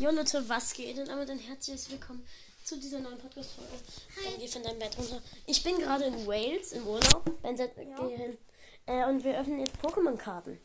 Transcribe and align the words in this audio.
Jo 0.00 0.10
Leute, 0.10 0.48
was 0.48 0.72
geht? 0.72 0.98
Und 0.98 1.08
damit 1.08 1.28
ein 1.30 1.38
herzliches 1.38 1.90
Willkommen 1.90 2.26
zu 2.64 2.78
dieser 2.78 3.00
neuen 3.00 3.18
Podcast-Folge. 3.18 3.70
Hi. 4.16 4.34
Geh 4.38 4.48
von 4.48 4.62
deinem 4.62 4.78
Bett 4.78 4.96
runter. 4.96 5.20
Ich 5.46 5.62
bin 5.62 5.78
gerade 5.78 6.04
in 6.04 6.26
Wales 6.26 6.72
im 6.72 6.86
Urlaub. 6.86 7.22
Ben, 7.42 7.54
set, 7.56 7.72
geh 7.76 8.16
hin. 8.16 8.38
Äh, 8.86 9.04
und 9.06 9.22
wir 9.24 9.38
öffnen 9.38 9.60
jetzt 9.60 9.74
Pokémon-Karten. 9.82 10.58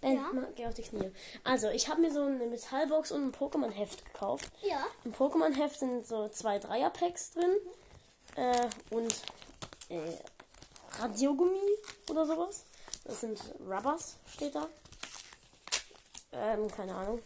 Ben, 0.00 0.16
Ja. 0.16 0.30
mach, 0.32 0.42
geh 0.56 0.66
auf 0.66 0.74
die 0.74 0.82
Knie. 0.82 1.12
Also, 1.44 1.68
ich 1.68 1.88
habe 1.88 2.00
mir 2.00 2.12
so 2.12 2.22
eine 2.22 2.44
Metallbox 2.46 3.12
und 3.12 3.28
ein 3.28 3.32
Pokémon-Heft 3.32 4.04
gekauft. 4.06 4.50
Ja. 4.62 4.84
Im 5.04 5.12
Pokémon-Heft 5.14 5.78
sind 5.78 6.04
so 6.04 6.28
zwei 6.30 6.58
Dreier-Packs 6.58 7.32
drin. 7.34 7.56
Äh, 8.34 8.68
und 8.90 9.14
äh, 9.88 10.16
Radiogummi 10.98 11.76
oder 12.10 12.26
sowas. 12.26 12.64
Das 13.04 13.20
sind 13.20 13.38
Rubbers, 13.60 14.16
steht 14.34 14.56
da. 14.56 14.68
Ähm, 16.32 16.68
keine 16.68 16.94
Ahnung. 16.94 17.20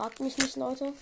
Fragt 0.00 0.18
mich 0.20 0.38
nicht, 0.38 0.56
Leute. 0.56 0.94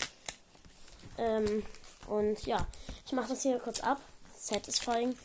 Ähm, 1.18 1.64
und 2.08 2.44
ja, 2.46 2.66
ich 3.06 3.12
mache 3.12 3.28
das 3.28 3.42
hier 3.42 3.56
kurz 3.60 3.78
ab. 3.78 4.00
Satisfying. 4.36 5.16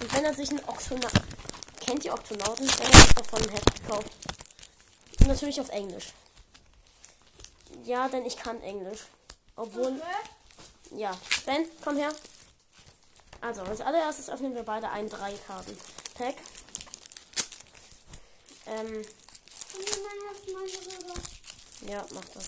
Und 0.00 0.14
wenn 0.14 0.24
er 0.24 0.32
sich 0.32 0.48
einen 0.48 0.66
Oktonauten. 0.66 1.22
Kennt 1.78 2.06
ihr 2.06 2.14
Oktonauten? 2.14 2.66
Ben 2.66 2.98
hat 2.98 3.18
davon 3.18 3.42
ein 3.42 3.50
Heft 3.50 3.82
gekauft. 3.82 4.10
Natürlich 5.26 5.60
auf 5.60 5.68
Englisch. 5.68 6.14
Ja, 7.84 8.08
denn 8.08 8.24
ich 8.24 8.38
kann 8.38 8.58
Englisch. 8.62 9.00
Obwohl. 9.54 10.00
Ja. 10.92 11.14
Ben, 11.44 11.66
komm 11.84 11.98
her. 11.98 12.14
Also, 13.42 13.60
als 13.60 13.82
allererstes 13.82 14.30
öffnen 14.30 14.54
wir 14.54 14.62
beide 14.62 14.88
ein 14.88 15.10
drei 15.10 15.34
Karten 15.46 15.76
Pack. 16.14 16.36
Ähm, 18.64 19.04
ja, 21.88 22.04
mach 22.12 22.24
das. 22.34 22.46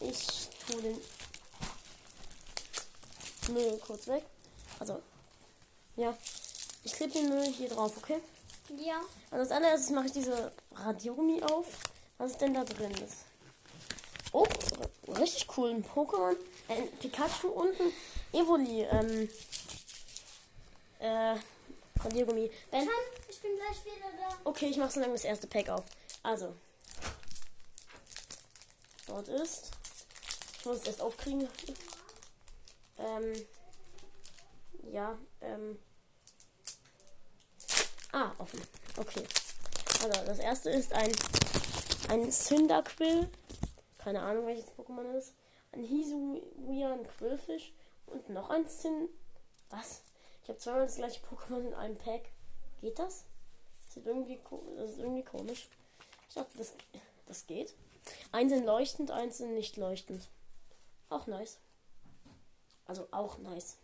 Ich 0.00 0.48
tue 0.66 0.82
den 0.82 1.00
Müll 3.52 3.78
kurz 3.86 4.06
weg. 4.06 4.24
Also, 4.78 5.00
ja. 5.96 6.16
Ich 6.84 6.92
klebe 6.92 7.12
den 7.12 7.28
Müll 7.28 7.52
hier 7.52 7.68
drauf, 7.68 7.96
okay? 7.96 8.20
Ja. 8.78 9.00
Und 9.30 9.38
als 9.38 9.50
allererstes 9.50 9.90
mache 9.90 10.06
ich 10.06 10.12
diese 10.12 10.52
Radiogummi 10.74 11.42
auf. 11.42 11.66
Was 12.18 12.32
ist 12.32 12.40
denn 12.40 12.54
da 12.54 12.64
drin? 12.64 12.90
ist? 12.92 13.24
Oh, 14.32 14.46
richtig 15.08 15.46
cool. 15.56 15.70
Ein 15.70 15.84
Pokémon. 15.84 16.36
Äh, 16.68 16.74
ein 16.74 16.90
Pikachu 16.98 17.48
und 17.48 17.80
ein 17.80 17.92
Evoli. 18.32 18.82
Ähm, 18.82 19.28
äh, 20.98 21.36
Radiergummi. 22.02 22.50
Ben, 22.70 22.88
ich 23.28 23.40
bin 23.40 23.52
gleich 23.56 23.84
wieder 23.84 24.10
da. 24.18 24.36
Okay, 24.44 24.66
ich 24.66 24.76
mache 24.76 24.92
so 24.92 25.00
lange 25.00 25.12
das 25.14 25.24
erste 25.24 25.46
Pack 25.46 25.68
auf. 25.68 25.84
Also. 26.22 26.54
Dort 29.06 29.28
ist. 29.28 29.70
Ich 30.58 30.66
muss 30.66 30.78
es 30.78 30.86
erst 30.86 31.00
aufkriegen. 31.00 31.48
Ähm. 32.98 33.46
Ja, 34.90 35.18
ähm. 35.40 35.78
Ah, 38.12 38.32
offen. 38.38 38.60
Okay. 38.96 39.24
Also, 40.02 40.24
das 40.26 40.38
erste 40.38 40.70
ist 40.70 40.92
ein. 40.92 41.12
Ein 42.08 42.30
Cyndaquil. 42.30 43.28
Keine 43.98 44.22
Ahnung, 44.22 44.46
welches 44.46 44.66
Pokémon 44.76 45.12
das 45.12 45.26
ist. 45.26 45.34
Ein 45.72 45.82
Hisuian 45.82 47.06
Quillfisch. 47.18 47.72
Und 48.06 48.28
noch 48.30 48.50
ein 48.50 48.68
Zyn. 48.68 49.08
Was? 49.70 50.02
Ich 50.42 50.48
habe 50.48 50.58
zweimal 50.58 50.86
das 50.86 50.96
gleiche 50.96 51.20
Pokémon 51.26 51.66
in 51.66 51.74
einem 51.74 51.96
Pack. 51.96 52.30
Geht 52.80 52.98
das? 52.98 53.24
Das 53.88 53.96
ist 53.96 54.06
irgendwie, 54.06 54.38
das 54.76 54.90
ist 54.90 54.98
irgendwie 54.98 55.24
komisch. 55.24 55.68
Ich 56.28 56.34
dachte, 56.34 56.56
das, 56.56 56.72
das 57.26 57.46
geht. 57.46 57.74
Eins 58.32 58.52
sind 58.52 58.64
leuchtend, 58.64 59.10
eins 59.10 59.38
sind 59.38 59.54
nicht 59.54 59.76
leuchtend. 59.76 60.28
Auch 61.08 61.26
nice. 61.26 61.58
Also 62.86 63.08
auch 63.10 63.38
nice. 63.38 63.76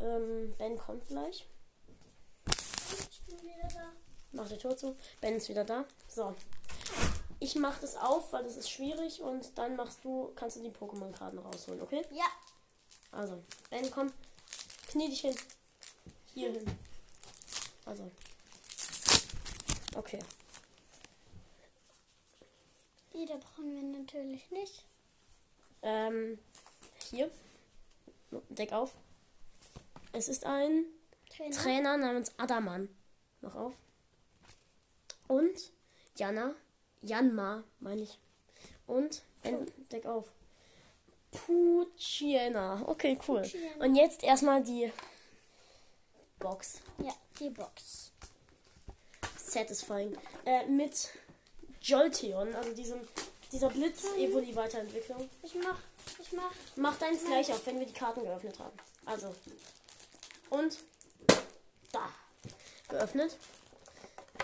Ähm, 0.00 0.54
Ben 0.58 0.78
kommt 0.78 1.06
gleich. 1.08 1.46
Ich 3.10 3.20
bin 3.22 3.42
wieder 3.42 3.68
da. 3.68 3.92
Mach 4.32 4.48
die 4.48 4.58
Tür 4.58 4.76
zu. 4.76 4.96
Ben 5.20 5.36
ist 5.36 5.48
wieder 5.48 5.64
da. 5.64 5.84
So. 6.08 6.34
Ich 7.38 7.54
mach 7.54 7.78
das 7.80 7.96
auf, 7.96 8.32
weil 8.32 8.44
das 8.44 8.56
ist 8.56 8.70
schwierig 8.70 9.20
und 9.20 9.56
dann 9.58 9.76
machst 9.76 10.04
du, 10.04 10.32
kannst 10.36 10.56
du 10.56 10.62
die 10.62 10.70
Pokémon-Karten 10.70 11.38
rausholen, 11.38 11.82
okay? 11.82 12.04
Ja. 12.10 12.26
Also, 13.12 13.42
Ben, 13.70 13.90
komm. 13.90 14.12
Knie 14.88 15.08
dich 15.08 15.20
hin. 15.20 15.36
Hier 16.34 16.52
hin. 16.52 16.64
Also. 17.84 18.10
Okay. 19.94 20.18
Die 23.16 23.24
da 23.24 23.36
brauchen 23.36 23.74
wir 23.74 23.98
natürlich 23.98 24.50
nicht. 24.50 24.84
Ähm, 25.80 26.38
hier. 27.10 27.30
Deck 28.50 28.72
auf. 28.72 28.92
Es 30.12 30.28
ist 30.28 30.44
ein 30.44 30.84
Trainer. 31.30 31.56
Trainer 31.56 31.96
namens 31.96 32.32
Adaman. 32.36 32.94
Noch 33.40 33.54
auf. 33.54 33.72
Und 35.28 35.72
Jana. 36.16 36.54
Janma, 37.00 37.64
meine 37.80 38.02
ich. 38.02 38.18
Und 38.86 39.22
Ben, 39.42 39.66
Deck 39.90 40.04
auf. 40.04 40.26
Puchiena. 41.30 42.82
Okay, 42.86 43.18
cool. 43.26 43.40
Puchiena. 43.40 43.84
Und 43.84 43.94
jetzt 43.94 44.22
erstmal 44.24 44.62
die 44.62 44.92
Box. 46.38 46.80
ja, 46.98 47.14
die 47.40 47.48
Box. 47.48 48.12
Satisfying. 49.38 50.18
Äh, 50.44 50.66
mit 50.66 51.10
Jolteon, 51.86 52.52
also 52.56 52.72
diesem, 52.72 53.00
dieser 53.52 53.68
Blitz-Evoli-Weiterentwicklung. 53.68 55.30
Ich 55.44 55.54
mach, 55.54 55.78
ich 56.20 56.32
mach. 56.32 56.50
Mach 56.74 56.98
deins 56.98 57.24
gleich 57.24 57.52
auf, 57.52 57.64
wenn 57.64 57.78
wir 57.78 57.86
die 57.86 57.92
Karten 57.92 58.24
geöffnet 58.24 58.58
haben. 58.58 58.76
Also. 59.04 59.32
Und. 60.50 60.78
Da. 61.92 62.08
Geöffnet. 62.88 63.36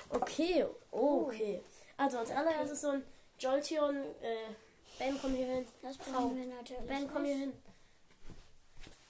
Okay. 0.08 0.66
Oh, 0.92 1.24
okay. 1.26 1.60
Also 1.96 2.18
als 2.18 2.30
allererstes 2.30 2.80
so 2.80 2.90
ein 2.90 3.04
Jolteon. 3.40 3.96
Äh, 3.96 4.54
ben, 5.00 5.18
komm 5.20 5.34
hier 5.34 5.46
hin. 5.46 5.66
Das 5.82 5.96
brauchen 5.98 6.36
wir 6.36 6.46
natürlich. 6.46 6.86
Ben, 6.86 7.10
komm 7.12 7.24
hier 7.24 7.36
hin. 7.36 7.52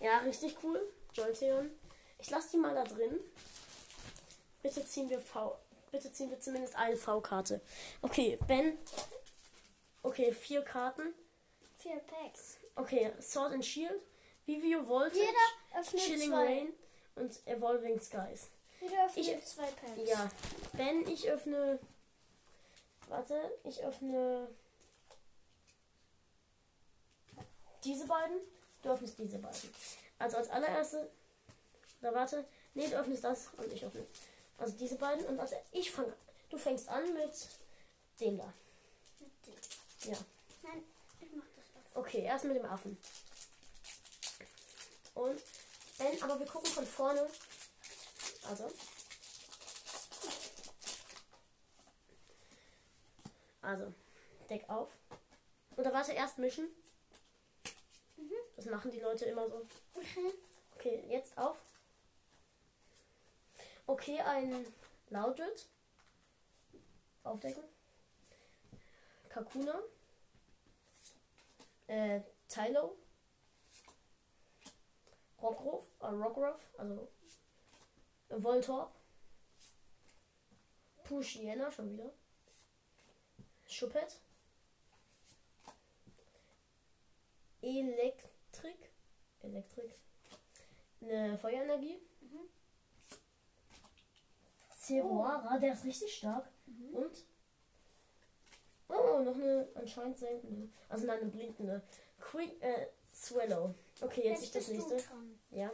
Ja, 0.01 0.19
richtig 0.19 0.57
cool. 0.63 0.81
Jolteon. 1.13 1.71
Ich 2.19 2.31
lasse 2.31 2.53
die 2.53 2.57
mal 2.57 2.75
da 2.75 2.85
drin. 2.85 3.21
Bitte 4.63 4.87
ziehen 4.87 5.11
wir 5.11 5.21
V. 5.21 5.59
Bitte 5.93 6.11
ziehen 6.11 6.31
wir 6.31 6.41
zumindest 6.41 6.75
eine 6.75 6.97
V-Karte. 6.97 7.61
Okay, 8.01 8.39
Ben. 8.49 8.79
Okay, 10.03 10.33
vier 10.33 10.63
Karten. 10.63 11.15
Vier 11.79 11.99
Packs. 12.01 12.57
Okay, 12.77 13.13
Sword 13.21 13.53
and 13.53 13.65
Shield, 13.65 14.01
Vivio 14.47 14.87
Voltage, 14.89 15.17
Jeder 15.21 15.81
öffnet 15.81 16.03
Chilling 16.03 16.31
zwei. 16.31 16.45
Rain 16.47 16.69
und 17.17 17.47
Evolving 17.47 18.01
Skies. 18.01 18.49
Jeder 18.81 19.05
öffnet 19.07 19.27
Ich- 19.29 19.45
zwei 19.45 19.67
Packs. 19.71 20.09
Ja, 20.09 20.31
Ben, 20.73 21.07
ich 21.07 21.29
öffne. 21.31 21.79
Warte, 23.09 23.39
ich 23.65 23.85
öffne. 23.85 24.49
Diese 27.85 28.07
beiden. 28.07 28.39
Du 28.83 28.89
öffnest 28.91 29.19
diese 29.19 29.39
beiden. 29.39 29.75
Also 30.19 30.39
als 30.39 30.49
allererste. 30.51 31.11
Da 32.01 32.15
warte. 32.15 32.45
Nee, 32.75 32.89
du 32.89 32.97
öffnest 32.97 33.23
das 33.25 33.49
und 33.59 33.71
ich 33.73 33.85
öffne. 33.85 34.07
Also 34.59 34.77
diese 34.77 34.97
beiden. 34.97 35.27
Und 35.27 35.41
als 35.41 35.53
ich 35.73 35.91
fange. 35.91 36.15
Du 36.51 36.59
fängst 36.59 36.89
an 36.89 37.15
mit 37.15 37.33
dem 38.21 38.39
da. 38.39 38.53
Mit 39.19 39.31
dem. 39.47 40.13
Ja. 40.13 40.19
Nein, 40.63 40.85
ich 41.21 41.29
mach 41.35 41.47
das 41.57 41.65
auf. 41.77 41.97
Okay, 41.97 42.23
erst 42.23 42.45
mit 42.45 42.57
dem 42.57 42.67
Affen. 42.67 42.99
Und 45.15 45.43
Ben, 45.99 46.23
aber 46.23 46.39
wir 46.39 46.47
gucken 46.47 46.71
von 46.71 46.87
vorne. 46.87 47.27
Also. 48.49 48.71
Also, 53.63 53.95
Deck 54.51 54.69
auf. 54.69 54.91
Oder 55.77 55.93
warte, 55.93 56.13
erst 56.13 56.39
mischen. 56.39 56.69
Das 58.57 58.67
machen 58.67 58.91
die 58.91 59.01
Leute 59.01 59.25
immer 59.27 59.49
so. 59.49 59.67
Okay, 60.75 61.05
jetzt 61.09 61.39
auf. 61.39 61.57
Okay, 63.87 64.21
ein 64.21 64.67
Laudrit. 65.11 65.69
Aufdecken. 67.25 67.63
Kakuna. 69.29 69.81
Äh, 71.87 72.21
Tylo. 72.49 72.97
Rockruff, 75.43 75.85
äh, 76.01 76.07
Rockruff, 76.07 76.61
also 76.79 77.09
Voltorb. 78.29 78.93
Pushiena 81.05 81.71
schon 81.71 81.93
wieder. 81.93 82.13
Schuppet. 83.67 84.21
Elektrik. 87.61 88.91
Elektrik. 89.41 89.93
Eine 91.01 91.37
Feuerenergie. 91.37 92.01
Ceroara, 94.83 95.59
der 95.59 95.75
ist 95.75 95.85
richtig 95.85 96.17
stark. 96.17 96.49
Und 96.93 97.25
Oh, 98.89 99.21
noch 99.21 99.35
eine 99.35 99.67
anscheinend 99.75 100.19
seltene. 100.19 100.69
Also 100.89 101.07
nein, 101.07 101.21
eine 101.21 101.31
blinkende. 101.31 101.83
Quick, 102.21 102.63
äh, 102.63 102.89
Swallow. 103.15 103.75
Okay, 104.01 104.23
jetzt 104.25 104.43
ist 104.45 104.55
das 104.55 104.69
nächste. 104.69 104.97
Ja. 105.51 105.71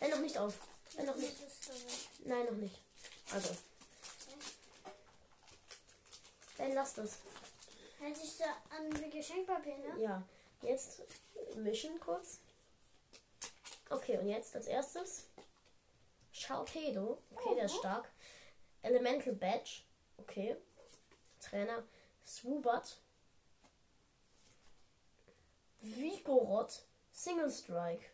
Nein, 0.00 0.10
noch 0.10 0.20
nicht 0.20 0.38
auf. 0.38 0.54
Nein, 0.96 1.06
noch 1.06 1.16
nicht. 1.16 1.36
Nein, 2.24 2.46
noch 2.46 2.52
nicht. 2.52 2.78
Also. 3.32 3.50
Dann 6.56 6.72
lass 6.72 6.94
das. 6.94 7.18
Hält 8.00 8.16
sich 8.16 8.38
da 8.38 8.46
an 8.76 9.02
wie 9.02 9.10
Geschenkpapier, 9.10 9.76
ne? 9.76 10.02
Ja. 10.02 10.22
Jetzt 10.62 11.02
mischen 11.56 12.00
kurz. 12.00 12.38
Okay, 13.90 14.18
und 14.18 14.28
jetzt 14.28 14.56
als 14.56 14.66
erstes. 14.66 15.24
Sharpedo. 16.38 17.22
Okay, 17.34 17.54
der 17.54 17.64
ist 17.64 17.76
stark. 17.76 18.10
Elemental 18.82 19.34
Badge. 19.34 19.82
Okay. 20.18 20.56
Trainer. 21.40 21.82
Swoobat. 22.26 22.96
Vigoroth. 25.80 26.82
Single 27.12 27.50
Strike. 27.50 28.04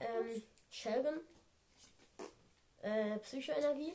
Ähm, 0.00 0.42
Shelgon. 0.70 1.20
Äh, 2.82 3.18
Psychoenergie. 3.18 3.94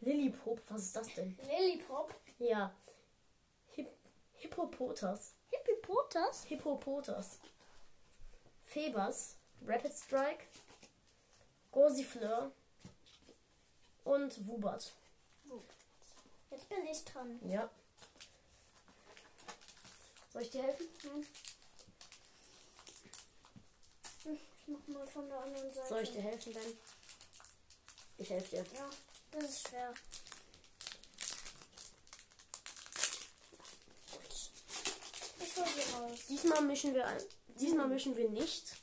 Lillipop. 0.00 0.60
Was 0.68 0.82
ist 0.82 0.96
das 0.96 1.14
denn? 1.14 1.36
Lillipop. 1.46 2.14
Ja. 2.38 2.74
Hip 3.72 3.90
Hippopotas. 4.34 5.34
Hippopotas. 5.50 6.44
Hippopotas. 6.44 7.40
Febers. 8.64 9.36
Rapid 9.66 9.92
Strike. 9.92 10.44
Gorsifleur. 11.76 12.50
Und 14.04 14.46
Wubat. 14.46 14.94
Jetzt 16.50 16.68
bin 16.70 16.86
ich 16.86 17.04
dran. 17.04 17.38
Ja. 17.50 17.68
Soll 20.32 20.40
ich 20.40 20.50
dir 20.50 20.62
helfen? 20.62 20.86
Nein. 21.04 21.26
Hm, 24.24 24.38
Ich 24.38 24.68
mach 24.68 24.86
mal 24.88 25.06
von 25.06 25.28
der 25.28 25.38
anderen 25.38 25.74
Seite. 25.74 25.88
Soll 25.88 26.00
ich 26.02 26.12
dir 26.12 26.22
helfen, 26.22 26.54
Ben? 26.54 26.78
Ich 28.16 28.30
helfe 28.30 28.56
dir. 28.56 28.64
Ja, 28.74 28.88
das 29.32 29.44
ist 29.44 29.68
schwer. 29.68 29.92
Gut. 34.12 34.50
Ich 35.40 35.56
hol 35.56 35.66
sie 35.66 35.92
raus. 35.92 36.20
Diesmal 36.26 36.62
mischen 36.62 36.94
wir 36.94 37.06
ein. 37.06 37.22
Diesmal 37.48 37.88
mischen 37.88 38.16
wir 38.16 38.30
nicht. 38.30 38.75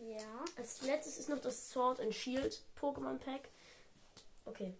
Ja. 0.00 0.44
Als 0.56 0.80
letztes 0.82 1.18
ist 1.18 1.28
noch 1.28 1.40
das 1.40 1.70
Sword 1.70 2.00
and 2.00 2.14
Shield 2.14 2.62
Pokémon 2.80 3.18
Pack. 3.18 3.48
Okay. 4.46 4.74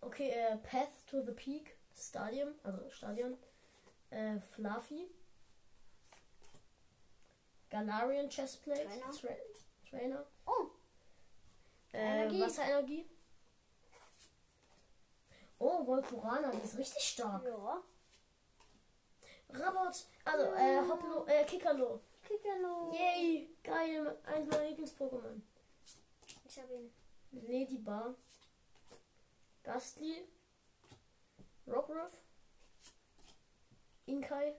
Okay, 0.00 0.30
äh, 0.30 0.56
Path 0.58 0.90
to 1.10 1.22
the 1.24 1.32
Peak 1.32 1.76
Stadium, 1.96 2.54
also 2.62 2.88
Stadion. 2.90 3.36
Äh, 4.10 4.38
Fluffy. 4.54 5.08
Galarian 7.70 8.28
Chestplate. 8.30 8.84
Trainer. 8.86 9.12
Tra 9.12 9.28
Trainer. 9.90 10.26
Oh, 10.46 10.68
Äh, 11.92 11.98
Energie. 12.22 12.40
Wasserenergie. 12.42 13.06
Oh, 15.58 15.84
Volturana, 15.86 16.50
die 16.52 16.58
ist 16.64 16.78
richtig 16.78 17.02
stark. 17.02 17.44
ja. 17.44 17.82
Rabot, 19.50 20.06
also, 20.24 20.44
äh, 20.54 20.78
Hoplo, 20.88 21.24
äh, 21.26 21.44
Kikalo. 21.44 22.00
Kikalo. 22.28 22.92
Yay, 22.92 23.48
geil, 23.64 24.18
eins 24.24 24.50
meiner 24.50 24.68
Lieblings-Pokémon. 24.68 25.40
Ich 26.46 26.58
hab 26.58 26.70
ihn. 26.70 26.92
Ladybar, 27.32 28.14
Gastly, 29.62 30.24
Rockruff, 31.66 32.12
Inkai 34.06 34.54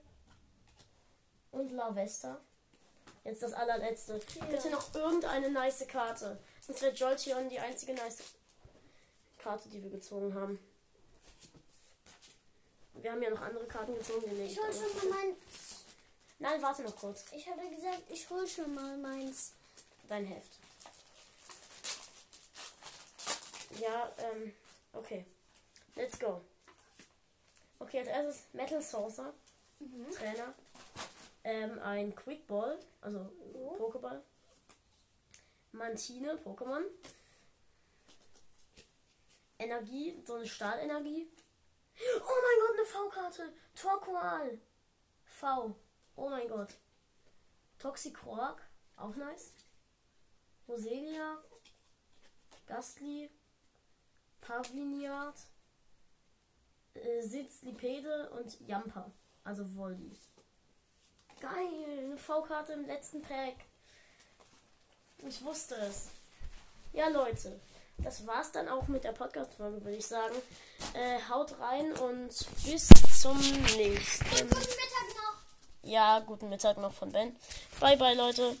und 1.52 1.70
Lavesta. 1.72 2.40
Jetzt 3.24 3.42
das 3.42 3.52
allerletzte. 3.52 4.20
Ja. 4.34 4.44
Bitte 4.46 4.70
noch 4.70 4.94
irgendeine 4.94 5.50
nice 5.50 5.86
Karte. 5.86 6.38
Sonst 6.60 6.82
wäre 6.82 6.94
Jolteon 6.94 7.48
die 7.48 7.58
einzige 7.58 7.92
nice 7.94 8.18
Karte, 9.38 9.68
die 9.68 9.82
wir 9.82 9.90
gezogen 9.90 10.34
haben. 10.34 10.58
Wir 12.94 13.12
haben 13.12 13.22
ja 13.22 13.30
noch 13.30 13.40
andere 13.40 13.66
Karten 13.66 13.94
gezogen, 13.94 14.22
die 14.26 14.34
nicht. 14.34 14.52
Ich 14.52 14.60
hol 14.60 14.72
schon 14.72 15.10
mal 15.10 15.18
mein. 15.18 15.36
Nein, 16.40 16.60
warte 16.62 16.82
noch 16.82 16.96
kurz. 16.96 17.24
Ich 17.32 17.46
hatte 17.48 17.68
gesagt, 17.68 18.02
ich 18.08 18.28
hol 18.30 18.46
schon 18.48 18.74
mal 18.74 18.96
meins. 18.98 19.52
Dein 20.08 20.24
Heft. 20.24 20.58
Ja, 23.78 24.10
ähm, 24.18 24.52
okay. 24.92 25.24
Let's 25.94 26.18
go. 26.18 26.40
Okay, 27.78 28.00
als 28.00 28.08
erstes 28.08 28.42
Metal 28.52 28.82
Saucer, 28.82 29.32
Mhm. 29.78 30.10
Trainer. 30.12 30.54
Ähm, 31.44 31.78
ein 31.80 32.14
Quick 32.14 32.46
Ball, 32.46 32.78
also 33.00 33.30
Oh. 33.54 33.76
Pokéball. 33.78 34.22
Mantine, 35.72 36.36
Pokémon. 36.36 36.82
Energie, 39.58 40.22
so 40.26 40.34
eine 40.34 40.46
Stahlenergie. 40.46 41.30
Oh 42.16 42.34
mein 42.42 42.60
Gott, 42.66 42.78
eine 42.78 42.86
V-Karte. 42.86 43.52
Torqual. 43.74 44.58
V. 45.38 45.74
Oh 46.20 46.28
mein 46.28 46.46
Gott. 46.48 46.74
Toxicroak, 47.78 48.60
auch 48.98 49.16
nice. 49.16 49.52
Roselia. 50.68 51.38
Gastly. 52.66 53.30
Pavliniard. 54.42 55.38
Äh, 56.92 57.22
Sitzlipede 57.22 58.28
und 58.32 58.60
Jampa. 58.68 59.10
Also 59.44 59.64
Voldi. 59.74 60.14
Geil, 61.40 62.04
eine 62.04 62.18
V-Karte 62.18 62.74
im 62.74 62.84
letzten 62.84 63.22
Pack. 63.22 63.54
Ich 65.26 65.42
wusste 65.42 65.74
es. 65.76 66.08
Ja, 66.92 67.08
Leute, 67.08 67.58
das 67.96 68.26
war's 68.26 68.52
dann 68.52 68.68
auch 68.68 68.88
mit 68.88 69.04
der 69.04 69.12
Podcast-Folge, 69.12 69.82
würde 69.82 69.96
ich 69.96 70.06
sagen. 70.06 70.36
Äh, 70.92 71.18
haut 71.30 71.58
rein 71.60 71.94
und 71.94 72.28
bis 72.66 72.88
zum 73.22 73.38
nächsten. 73.38 74.48
Noch. 74.50 75.29
Ja, 75.82 76.20
guten 76.20 76.48
Mittag 76.48 76.78
noch 76.78 76.92
von 76.92 77.10
Ben. 77.12 77.34
Bye, 77.80 77.96
bye, 77.96 78.14
Leute. 78.14 78.56